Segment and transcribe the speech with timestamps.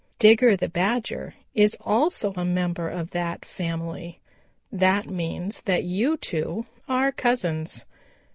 [0.17, 4.19] Digger the Badger is also a member of that family.
[4.71, 7.85] That means that you two are cousins.